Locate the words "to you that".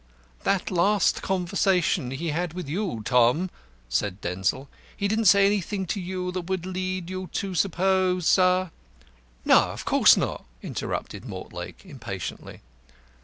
5.85-6.49